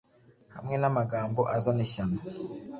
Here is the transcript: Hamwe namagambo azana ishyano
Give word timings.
Hamwe 0.55 0.75
namagambo 0.77 1.41
azana 1.55 1.81
ishyano 1.87 2.17